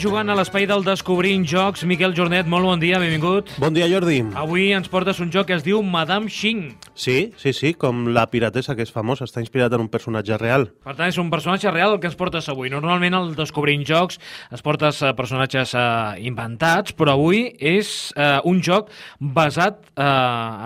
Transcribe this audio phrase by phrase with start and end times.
[0.00, 1.82] Jugant a l'espai del Descobrint Jocs.
[1.84, 3.50] Miquel Jornet, molt bon dia, benvingut.
[3.60, 4.22] Bon dia, Jordi.
[4.40, 6.70] Avui ens portes un joc que es diu Madame Xing.
[6.96, 10.70] Sí, sí, sí, com la piratessa que és famosa, està inspirat en un personatge real.
[10.86, 12.72] Per tant, és un personatge real el que ens portes avui.
[12.72, 14.16] Normalment al Descobrint Jocs
[14.56, 15.84] es portes eh, personatges eh,
[16.24, 18.88] inventats, però avui és eh, un joc
[19.20, 20.08] basat eh,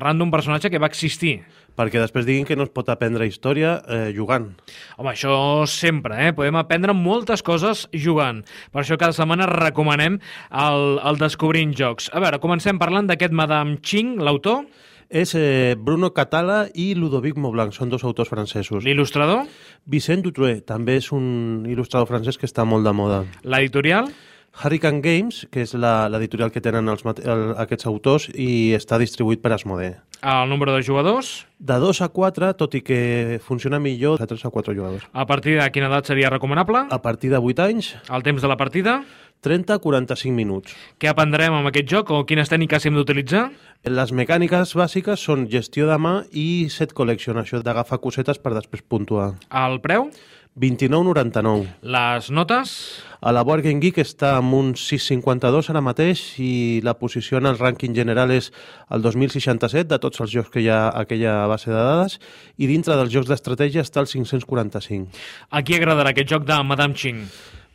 [0.00, 1.36] arran d'un personatge que va existir.
[1.78, 4.50] Perquè després diguin que no es pot aprendre història eh, jugant.
[4.98, 6.34] Home, això sempre, eh?
[6.36, 8.42] Podem aprendre moltes coses jugant.
[8.72, 10.18] Per això cada setmana recomanem
[10.50, 12.10] el, el Descobrint Jocs.
[12.14, 14.64] A veure, comencem parlant d'aquest Madame Ching, l'autor,
[15.10, 18.84] És eh, Bruno Catala i Ludovic Maublanc, són dos autors francesos.
[18.86, 19.48] l'il·lustrador,
[19.90, 23.24] Vicent Dutroux també és un il·lustrador francès que està molt de moda.
[23.42, 24.06] l'editorial,
[24.52, 29.40] Hurricane Games, que és la- l'editorial que tenen els, el, aquests autors i està distribuït
[29.40, 29.96] per Asmodee.
[30.22, 34.44] el número de jugadors, De 2 a 4, tot i que funciona millor de 3
[34.44, 35.04] a 4 jugadors.
[35.12, 38.48] a partir de quina edat seria recomanable, A partir de 8 anys, el temps de
[38.48, 39.04] la partida,
[39.40, 40.74] 30 a 45 minuts.
[40.98, 43.50] què aprendrem amb aquest joc o quines tècniques hem d'utilitzar,
[43.84, 48.82] Les mecàniques bàsiques són gestió de mà i set collection, això d'agafar cosetes per després
[48.82, 49.36] puntuar.
[49.50, 50.10] el preu,
[50.58, 51.66] 29,99.
[51.82, 57.36] les notes, A la Game Geek està amb un 6,52 ara mateix i la posició
[57.36, 58.48] en el rànquing general és
[58.88, 62.16] el 2067 de tots els jocs que hi ha a aquella base de dades
[62.56, 65.12] i dintre dels jocs d'estratègia està el 545.
[65.50, 67.26] a qui agradarà aquest joc de Madame Ching?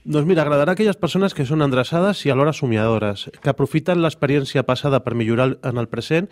[0.05, 4.61] Doncs mira, agradarà a aquelles persones que són endreçades i alhora somiadores, que aprofiten l'experiència
[4.65, 6.29] passada per millorar en el present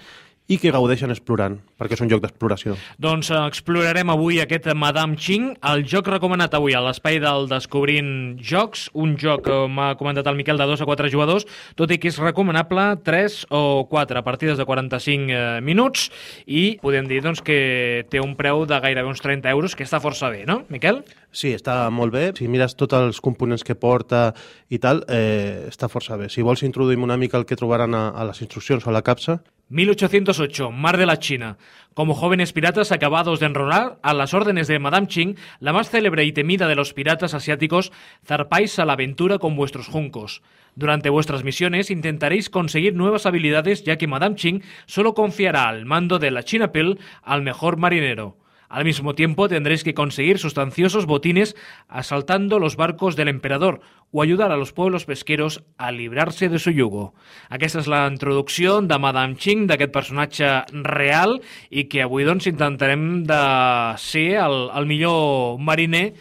[0.52, 2.76] i que gaudeixen explorant, perquè és un joc d'exploració.
[3.02, 8.42] Doncs eh, explorarem avui aquest Madame Ching, el joc recomanat avui a l'espai del Descobrint
[8.44, 11.48] Jocs, un joc, com ha comentat el Miquel, de 2 a 4 jugadors,
[11.80, 16.10] tot i que és recomanable 3 o 4 partides de 45 eh, minuts
[16.46, 20.04] i podem dir doncs, que té un preu de gairebé uns 30 euros, que està
[20.04, 21.04] força bé, no, Miquel?
[21.34, 22.28] Sí, està molt bé.
[22.38, 24.28] Si mires tots els components que porta
[24.70, 26.30] i tal, eh, està força bé.
[26.30, 29.02] Si vols introduïm una mica el que trobaran a, a les instruccions o a la
[29.02, 29.40] capsa,
[29.74, 31.58] 1808, Mar de la China.
[31.96, 36.26] Como jóvenes piratas acabados de enrolar, a las órdenes de Madame Ching, la más célebre
[36.26, 37.92] y temida de los piratas asiáticos,
[38.24, 40.44] zarpáis a la aventura con vuestros juncos.
[40.76, 46.20] Durante vuestras misiones intentaréis conseguir nuevas habilidades, ya que Madame Ching solo confiará al mando
[46.20, 48.38] de la China Pearl al mejor marinero.
[48.70, 51.56] Al mismo tiempo tendréis que conseguir sustanciosos botines
[51.88, 53.82] asaltando los barcos del emperador
[54.14, 57.16] o ayudar a los pueblos pesqueros a librarse de su yugo.
[57.50, 60.54] Aquesta és la introducció de Madame Ching, d'aquest personatge
[60.86, 61.40] real,
[61.74, 63.42] i que avui doncs intentarem de
[63.98, 66.14] ser el, el millor mariner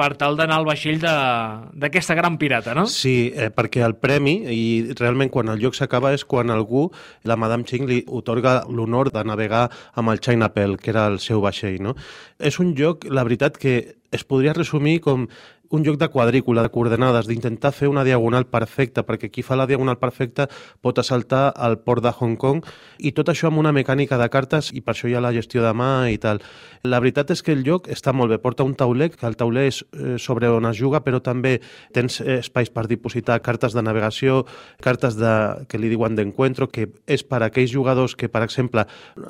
[0.00, 2.86] per tal d'anar al vaixell d'aquesta gran pirata, no?
[2.88, 6.86] Sí, eh, perquè el premi, i realment quan el joc s'acaba és quan algú,
[7.28, 9.66] la Madame Ching, li otorga l'honor de navegar
[10.00, 11.82] amb el China Pearl, que era el seu vaixell.
[11.84, 11.96] No?
[12.38, 13.76] És un joc, la veritat, que
[14.10, 15.28] es podria resumir com
[15.70, 19.68] un joc de quadrícula, de coordenades, d'intentar fer una diagonal perfecta, perquè qui fa la
[19.70, 20.48] diagonal perfecta
[20.82, 22.64] pot assaltar al port de Hong Kong,
[22.98, 25.62] i tot això amb una mecànica de cartes, i per això hi ha la gestió
[25.62, 26.42] de mà i tal.
[26.82, 29.68] La veritat és que el joc està molt bé, porta un tauler, que el tauler
[29.70, 31.60] és eh, sobre on es juga, però també
[31.94, 34.42] tens eh, espais per dipositar cartes de navegació,
[34.82, 35.34] cartes de,
[35.70, 38.88] que li diuen d'encuentro, que és per a aquells jugadors que, per exemple,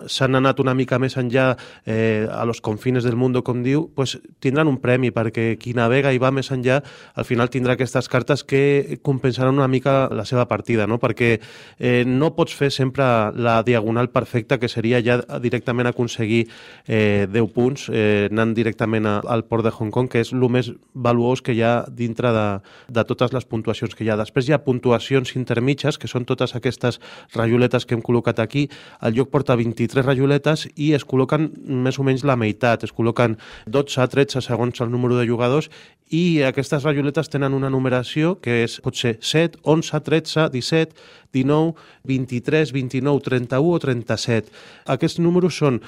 [0.09, 1.53] s'han anat una mica més enllà
[1.84, 6.15] eh, a los confines del mundo, com diu, pues, tindran un premi, perquè qui navega
[6.17, 6.80] i va més enllà,
[7.14, 10.98] al final tindrà aquestes cartes que compensaran una mica la seva partida, no?
[11.02, 11.32] perquè
[11.78, 13.04] eh, no pots fer sempre
[13.34, 16.46] la diagonal perfecta, que seria ja directament aconseguir
[16.86, 20.46] eh, 10 punts eh, anant directament a, al port de Hong Kong, que és el
[20.50, 22.47] més valuós que hi ha dintre de,
[22.88, 24.18] de totes les puntuacions que hi ha.
[24.20, 27.00] Després hi ha puntuacions intermitges, que són totes aquestes
[27.36, 28.66] rajoletes que hem col·locat aquí.
[29.06, 31.50] El joc porta 23 rajoletes i es col·loquen
[31.86, 32.86] més o menys la meitat.
[32.86, 35.70] Es col·loquen 12, 13 segons el número de jugadors
[36.10, 41.74] i aquestes rajoletes tenen una numeració que és, pot ser 7, 11, 13, 17, 19,
[42.10, 44.54] 23, 29, 31 o 37.
[44.97, 45.80] Aquests números són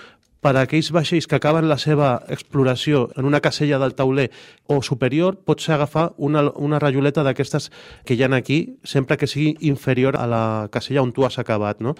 [0.43, 4.29] per a aquells vaixells que acaben la seva exploració en una casella del tauler
[4.67, 7.71] o superior, pots agafar una, una rajoleta d'aquestes
[8.05, 11.81] que hi ha aquí, sempre que sigui inferior a la casella on tu has acabat,
[11.81, 11.95] no?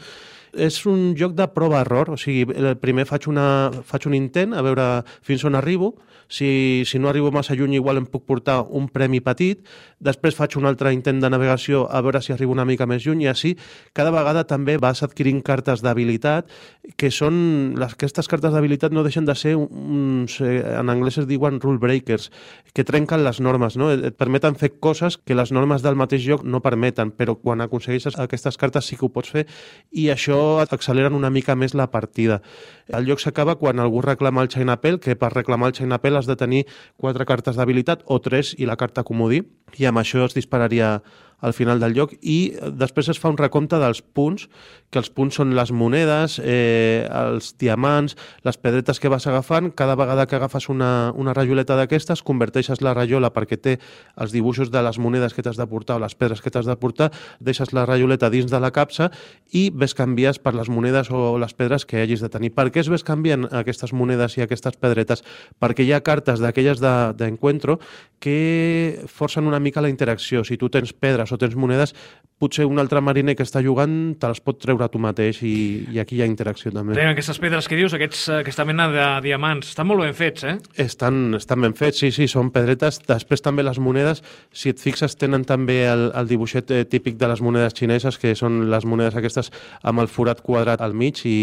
[0.53, 2.45] És un joc de prova-error, o sigui,
[2.81, 3.47] primer faig, una,
[3.89, 4.89] faig un intent a veure
[5.25, 5.95] fins on arribo,
[6.33, 9.61] si, si no arribo massa lluny igual em puc portar un premi petit,
[10.01, 13.27] després faig un altre intent de navegació a veure si arribo una mica més lluny.
[13.27, 13.51] I així
[13.93, 16.49] cada vegada també vas adquirint cartes d'habilitat
[16.97, 17.37] que són,
[17.77, 22.31] les, aquestes cartes d'habilitat no deixen de ser uns, en anglès es diuen rule breakers,
[22.73, 23.91] que trenquen les normes, no?
[23.93, 28.17] et permeten fer coses que les normes del mateix joc no permeten, però quan aconsegueixes
[28.17, 29.45] aquestes cartes sí que ho pots fer.
[29.93, 32.41] I això acceleren una mica més la partida.
[32.89, 36.21] El joc s'acaba quan algú reclama el China Pearl, que per reclamar el China Pearl
[36.21, 36.67] has de tenir
[36.97, 39.43] quatre cartes d'habilitat o tres i la carta comodí.
[39.79, 40.99] I amb això es dispararia
[41.43, 44.47] al final del lloc i després es fa un recompte dels punts,
[44.93, 48.15] que els punts són les monedes, eh, els diamants,
[48.47, 49.73] les pedretes que vas agafant.
[49.75, 53.79] Cada vegada que agafes una, una rajoleta d'aquestes, converteixes la rajola perquè té
[54.21, 56.77] els dibuixos de les monedes que t'has de portar o les pedres que t'has de
[56.77, 57.11] portar,
[57.41, 59.11] deixes la rajoleta dins de la capsa
[59.51, 62.53] i ves canvies per les monedes o les pedres que hagis de tenir.
[62.55, 65.25] Per què es ves canviant aquestes monedes i aquestes pedretes?
[65.59, 66.79] Perquè hi ha cartes d'aquelles
[67.19, 67.81] d'encuentro
[68.23, 70.43] que forcen una mica la interacció.
[70.45, 71.95] Si tu tens pedres o tens monedes,
[72.43, 75.55] potser un altre mariner que està jugant te les pot treure tu mateix i,
[75.95, 76.97] i aquí hi ha interacció també.
[76.99, 80.47] Tenen aquestes pedres que dius, aquests, eh, aquesta mena de diamants, estan molt ben fets,
[80.51, 80.57] eh?
[80.83, 82.99] Estan, estan ben fets, sí, sí, són pedretes.
[83.07, 87.31] Després també les monedes, si et fixes, tenen també el, el dibuixet eh, típic de
[87.31, 89.53] les monedes xineses, que són les monedes aquestes
[89.87, 91.39] amb el forat quadrat al mig i,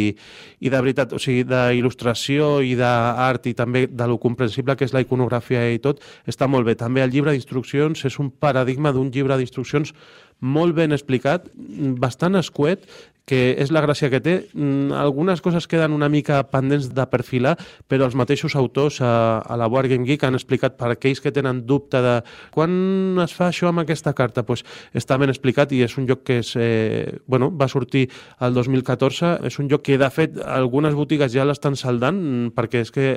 [0.59, 4.95] i de veritat, o sigui, d'il·lustració i d'art i també de lo comprensible que és
[4.95, 6.75] la iconografia i tot, està molt bé.
[6.79, 9.93] També el llibre d'instruccions és un paradigma d'un llibre d'instruccions
[10.39, 11.47] molt ben explicat,
[11.99, 12.85] bastant escuet,
[13.29, 14.35] que és la gràcia que té.
[14.53, 17.55] Mm, algunes coses queden una mica pendents de perfilar,
[17.87, 21.33] però els mateixos autors a, a la Board Game Geek han explicat per aquells que
[21.35, 22.15] tenen dubte de
[22.55, 24.63] quan es fa això amb aquesta carta, pues,
[24.97, 28.07] està ben explicat i és un joc que és, eh, bueno, va sortir
[28.41, 29.35] el 2014.
[29.45, 33.07] És un joc que, de fet, algunes botigues ja l'estan saldant mm, perquè és que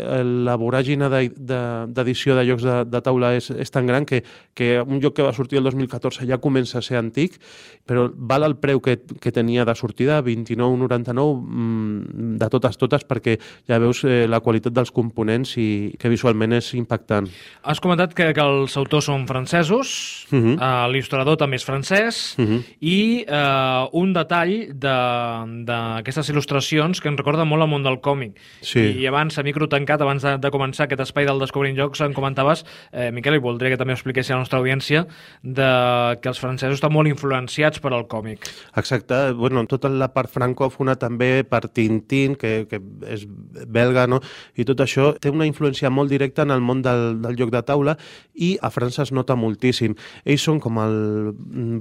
[0.45, 4.23] la voràgina d'edició de, de, de jocs de, de taula és, és tan gran que,
[4.53, 7.41] que un joc que va sortir el 2014 ja comença a ser antic,
[7.89, 13.05] però val el preu que, que tenia de sortir sortida 29,99 mm, de totes totes
[13.07, 13.39] perquè
[13.69, 17.29] ja veus eh, la qualitat dels components i que visualment és impactant.
[17.63, 20.55] Has comentat que, que els autors són francesos, uh -huh.
[20.57, 22.63] uh, l'il·lustrador també és francès uh -huh.
[22.81, 28.39] i uh, un detall d'aquestes de, il·lustracions que ens recorda molt al món del còmic.
[28.61, 28.81] Sí.
[28.81, 32.01] I, I abans, a micro tancat, abans de, de començar aquest espai del Descobrint Jocs,
[32.01, 35.07] en comentaves, eh, Miquel, i voldria que també ho expliquessi a la nostra audiència,
[35.43, 38.39] de que els francesos estan molt influenciats per al còmic.
[38.77, 39.33] Exacte.
[39.33, 42.81] Bueno, tota la part francòfona també per Tintín, que, que
[43.13, 44.21] és belga, no?
[44.57, 47.63] i tot això té una influència molt directa en el món del, del joc de
[47.67, 47.97] taula
[48.35, 49.95] i a França es nota moltíssim.
[50.25, 50.97] Ells són com el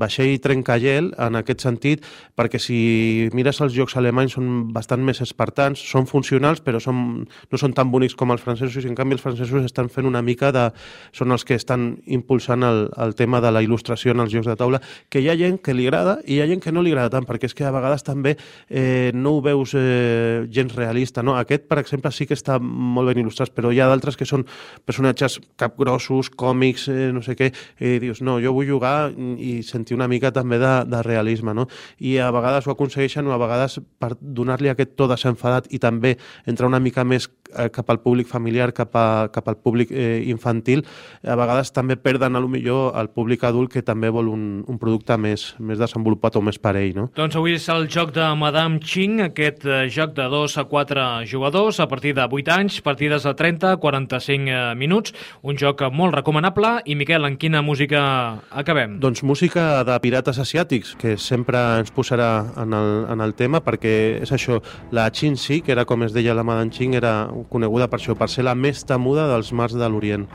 [0.01, 2.05] vaixell trencallel en aquest sentit,
[2.35, 7.59] perquè si mires els jocs alemanys són bastant més espartans, són funcionals però són, no
[7.59, 10.51] són tan bonics com els francesos i en canvi els francesos estan fent una mica
[10.51, 10.69] de...
[11.15, 14.57] són els que estan impulsant el, el tema de la il·lustració en els jocs de
[14.59, 16.93] taula, que hi ha gent que li agrada i hi ha gent que no li
[16.93, 18.37] agrada tant, perquè és que a vegades vegades també
[18.69, 21.21] eh, no ho veus eh, gens realista.
[21.23, 21.35] No?
[21.37, 24.45] Aquest, per exemple, sí que està molt ben il·lustrat, però hi ha d'altres que són
[24.85, 29.95] personatges capgrossos, còmics, eh, no sé què, i dius, no, jo vull jugar i sentir
[29.95, 31.67] una mica també de, de realisme, no?
[31.99, 36.17] I a vegades ho aconsegueixen o a vegades per donar-li aquest to desenfadat i també
[36.45, 37.29] entrar una mica més
[37.71, 40.85] cap al públic familiar, cap, a, cap al públic eh, infantil,
[41.23, 44.79] a vegades també perden a lo millor el públic adult que també vol un, un
[44.81, 47.07] producte més, més desenvolupat o més parell, no?
[47.17, 51.07] Doncs avui és el joc de Madame Ching, aquest eh, joc de 2 a 4
[51.29, 55.83] jugadors a partir de 8 anys, partides de 30 a 45 eh, minuts, un joc
[55.91, 56.77] molt recomanable.
[56.85, 58.01] I Miquel, en quina música
[58.49, 58.99] acabem?
[59.01, 63.95] Doncs música de pirates asiàtics, que sempre ens posarà en el, en el tema, perquè
[64.21, 64.61] és això,
[64.91, 68.15] la Chin Si, que era com es deia la Madame Ching, era coneguda per això,
[68.45, 70.27] la més temuda dels mars de l'Orient.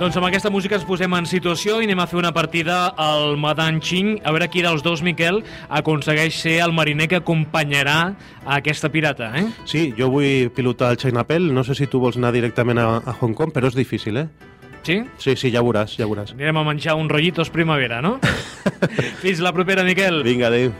[0.00, 3.34] Doncs amb aquesta música ens posem en situació i anem a fer una partida al
[3.36, 4.14] Madan Ching.
[4.24, 7.96] A veure qui dels dos, Miquel, aconsegueix ser el mariner que acompanyarà
[8.40, 9.42] a aquesta pirata, eh?
[9.68, 11.50] Sí, jo vull pilotar el China Pel.
[11.52, 14.24] No sé si tu vols anar directament a, a Hong Kong, però és difícil, eh?
[14.88, 15.02] Sí?
[15.20, 16.32] Sí, sí, ja veuràs, ja veuràs.
[16.32, 18.16] Anirem a menjar un rollitos primavera, no?
[19.20, 20.22] Fins la propera, Miquel.
[20.24, 20.72] Vinga, adéu.